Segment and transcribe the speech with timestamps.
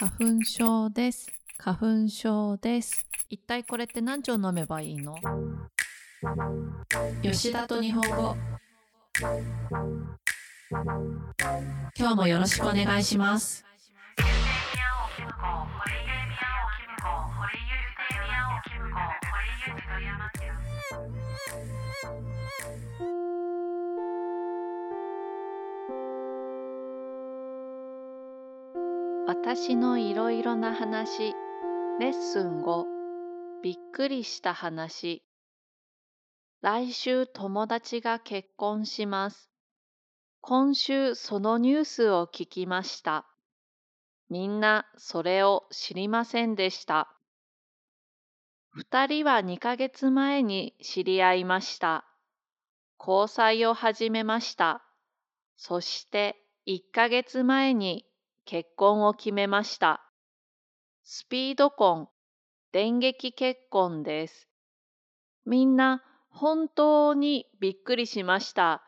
[0.00, 1.28] 花粉症です。
[1.56, 3.04] 花粉症です。
[3.28, 5.16] 一体これって何錠飲めばいいの？
[7.20, 8.36] 吉田と日本語。
[11.98, 13.64] 今日もよろしくお願いします。
[29.28, 31.34] 私のいろいろな話。
[32.00, 32.84] レッスン5
[33.62, 35.22] びっくりした話。
[36.62, 39.50] 来週友達が結婚します。
[40.40, 43.26] 今週そのニュースを聞きました。
[44.30, 47.14] みんなそれを知りませんでした。
[48.70, 52.06] 二人は2ヶ月前に知り合いました。
[52.98, 54.82] 交際を始めました。
[55.58, 58.07] そして1ヶ月前に
[58.50, 60.00] 結婚を決めました。
[61.04, 62.08] スピード婚、
[62.72, 64.48] 電撃結婚です。
[65.44, 68.82] みんな本当にびっくりしました。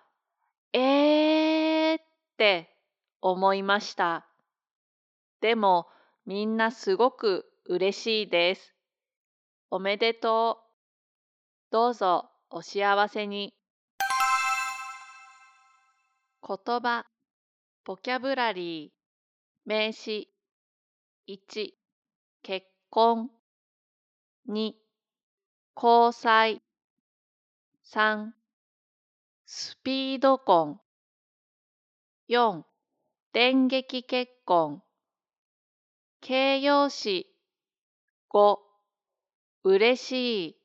[0.72, 2.02] えーっ
[2.38, 2.74] て
[3.20, 4.26] 思いました。
[5.42, 5.88] でも
[6.24, 8.74] みんなすごく嬉しいです。
[9.70, 11.70] おめでとう。
[11.70, 13.52] どうぞお幸せに。
[16.48, 17.04] 言葉、
[17.84, 18.99] ボキャブラリー。
[19.64, 20.28] 名詞。
[21.28, 21.74] 1
[22.42, 23.30] 結婚。
[24.48, 24.74] 2
[25.76, 26.62] 交際。
[27.84, 28.30] 3
[29.46, 30.80] スピード婚。
[32.28, 32.62] 4
[33.32, 34.82] 電撃結婚。
[36.20, 37.26] 形容詞。
[38.30, 38.58] 5
[39.64, 40.56] 嬉しい。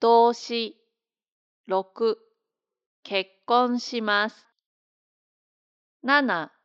[0.00, 0.76] 動詞。
[1.68, 2.16] 6
[3.02, 4.46] 結婚します。
[6.04, 6.59] 7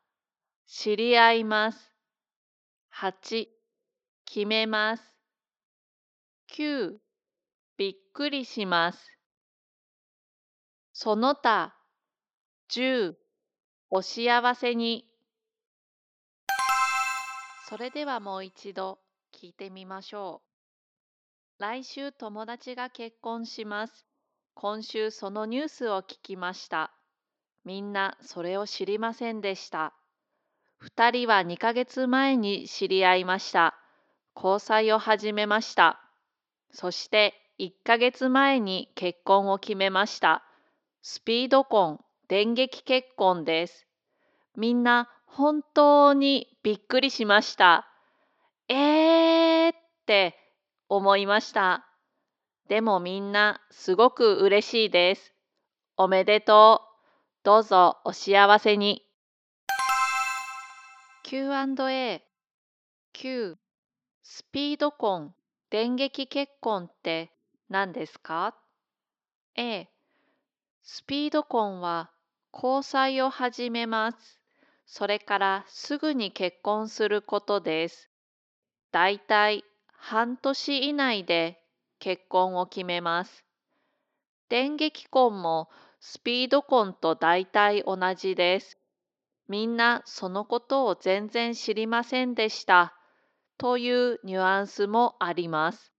[0.67, 1.93] 知り合います。
[2.95, 3.47] 8
[4.25, 5.03] 決めます。
[6.57, 6.95] 9
[7.77, 9.11] びっくりします。
[10.91, 11.75] その他
[12.71, 13.13] 10
[13.91, 15.05] お幸せに。
[17.69, 18.99] それではもう一度
[19.33, 20.41] 聞いてみましょ
[21.59, 21.61] う。
[21.61, 24.05] 来週友達が結婚します。
[24.55, 26.91] 今週そのニュースを聞きました。
[27.63, 29.93] みんなそれを知りませんでした。
[30.85, 33.73] 二人は2ヶ月前に知り合いました。
[34.35, 35.99] 交際を始めました。
[36.69, 40.43] そして1ヶ月前に結婚を決めました。
[41.01, 43.87] スピード婚、電撃結婚です。
[44.55, 47.87] みんな本当にびっくりしました。
[48.69, 49.75] えーっ
[50.05, 50.37] て
[50.87, 51.87] 思いました。
[52.69, 55.33] でもみんなすごく嬉しいです。
[55.97, 57.43] おめでとう。
[57.43, 59.04] どうぞお幸せに。
[61.27, 62.21] Q&A
[63.11, 63.57] Q
[64.21, 65.33] スピード婚、
[65.71, 67.31] 電撃結婚って
[67.67, 68.55] 何ですか
[69.55, 69.87] ?A
[70.83, 72.11] スピード婚は
[72.53, 74.39] 交際を始めます。
[74.85, 78.11] それからすぐに結婚することです。
[78.91, 79.63] だいたい
[79.93, 81.59] 半年以内で
[81.97, 83.43] 結婚を決めます。
[84.47, 85.69] 電撃婚も
[85.99, 88.77] スピード婚とだいたい同じです。
[89.47, 92.95] みんなそのことを全然知りませんでした。
[93.57, 95.93] というニュアンスもあります。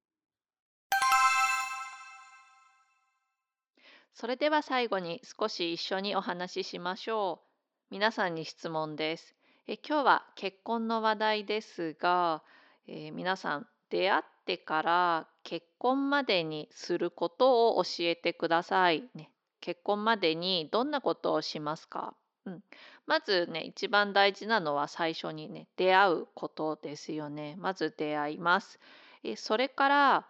[4.12, 7.46] それでは最後に少し一緒にお話ししましょう。
[7.90, 9.34] 皆さんに質問です。
[9.68, 12.42] え今日は結婚の話題ですが、
[12.86, 19.04] えー皆さん出会ってから結婚までにすることを教えてください。
[19.14, 19.30] ね、
[19.60, 22.14] 結婚までにどんなことをしますか、
[22.46, 22.62] うん、
[23.06, 27.56] まずね一番大事なのは最初にね出会うことですよね。
[27.58, 28.78] まず出会います。
[29.24, 30.26] えそれから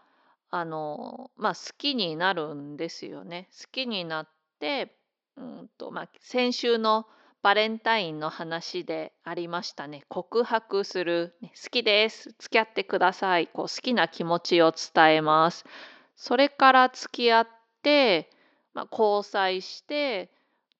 [0.50, 3.48] あのまあ好きになるんですよね。
[3.52, 4.28] 好きになっ
[4.58, 4.96] て
[5.36, 7.06] うんとまあ先週の
[7.42, 10.02] バレンタインの話でありましたね。
[10.08, 12.34] 告白する、ね好きです。
[12.38, 13.46] 付き合ってください。
[13.46, 15.64] こう好きな気持ちを伝えます。
[16.16, 17.48] それから付き合っ
[17.82, 18.30] て、
[18.74, 20.30] まあ、交際して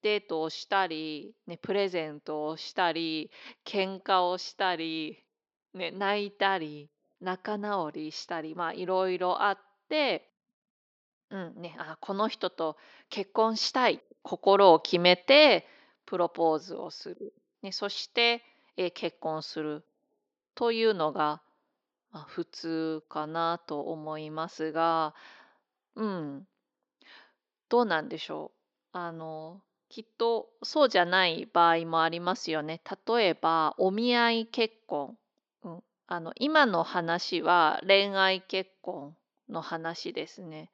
[0.03, 3.31] デートをしたり、ね、プレゼントをしたり
[3.65, 5.19] 喧嘩をしたり、
[5.75, 6.91] ね、泣いたり
[7.21, 9.59] 仲直りしたりまあいろいろあっ
[9.89, 10.31] て、
[11.31, 12.77] うんね、あこの人と
[13.11, 15.67] 結婚したい心を決めて
[16.05, 18.43] プロポーズをする、ね、そして、
[18.77, 19.85] え結婚する。
[20.55, 21.43] というのが、
[22.13, 25.15] まあ、普通かなと思いますが、
[25.97, 26.47] うん、
[27.69, 28.53] どうなんでしょ
[28.95, 28.99] う？
[28.99, 32.81] あのきっとそうじゃない場合もありますよね。
[33.09, 35.17] 例えばお見合い結婚
[35.67, 39.17] うん、あの今の話は恋愛結婚
[39.49, 40.71] の話ですね。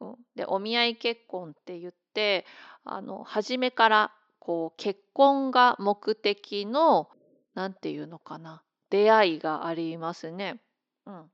[0.00, 2.46] うん、でお見合い結婚って言って
[2.84, 7.08] あの初めからこう結婚が目的の
[7.54, 10.60] 何て言うのかな出会いがありますね。
[11.06, 11.30] うん、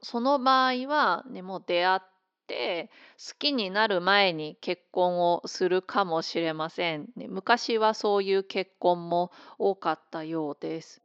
[0.00, 2.00] その場合は、ね、もう出会っ
[2.48, 7.10] て好きになる前に結婚をするかもしれません。
[7.14, 11.00] ね、昔はそういう結婚も多かったようです。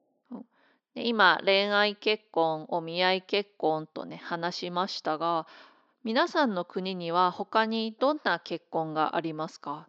[0.95, 5.47] で今恋愛結婚お見合い結婚とね話しましたが
[6.03, 9.87] 皆さんの国には他にどんな結婚がありますか？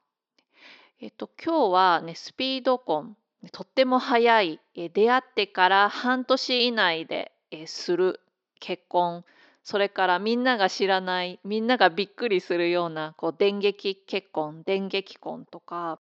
[1.01, 3.17] えっと今日はねスピード婚
[3.53, 7.33] とっても早い出会ってから半年以内で
[7.67, 8.21] する
[8.59, 9.25] 結婚
[9.65, 15.99] それからみんなが知らないみんながびっくりするようなこう電撃結婚電撃婚とか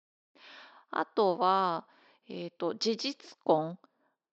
[0.90, 1.84] あとは、
[2.28, 3.78] えーと、事実婚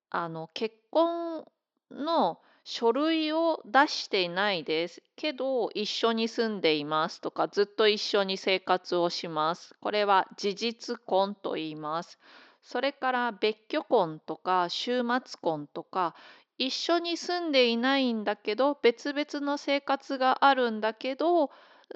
[0.10, 1.46] あの結婚
[1.92, 5.02] の書類を出していないです。
[5.16, 9.76] けど一緒に住んでいますとかずっと一緒に生活をします。
[9.80, 12.18] これは事実婚と言います。
[12.64, 16.16] それから別居婚とか週末婚とか
[16.58, 21.52] 一緒に住んでいないんだけど別々の生活があるんだけど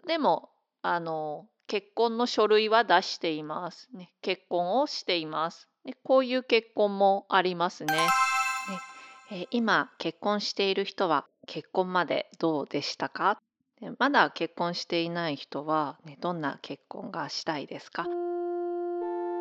[0.07, 0.49] でも
[0.81, 7.95] あの結婚の書類は出しています、ね、結婚をしています、ね、こういう結婚もありますね。
[7.95, 8.01] ね、
[9.31, 13.39] え今結婚している人は結婚までどうでしたか？
[13.97, 18.05] まだ結婚していない人は、ね、どんな結婚がしたいですか？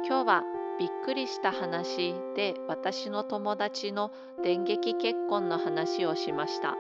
[0.03, 0.43] 今日は
[0.79, 4.11] びっくりした話で私の友達の
[4.43, 6.75] 電撃結婚の話をしました。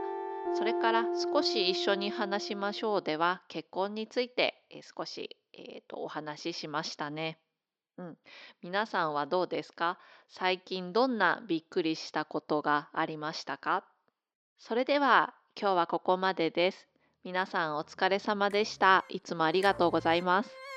[0.54, 4.62] それから少し一緒に話しましょうでは結婚について
[4.96, 7.38] 少し、えーと、お話ししましたね。
[7.98, 8.18] うん、
[8.62, 9.98] 皆さんはどうですか？
[10.28, 13.84] 最近どんなびっくりしたことがありましたか？
[14.58, 16.88] それでは今日はここまでです。
[17.22, 19.04] 皆さんお疲れ様でした。
[19.10, 20.69] いつもありがとうございます。